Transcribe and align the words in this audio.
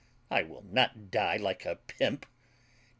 I 0.31 0.41
will 0.41 0.63
not 0.63 1.11
die 1.11 1.37
like 1.37 1.63
a 1.63 1.75
pimp. 1.75 2.25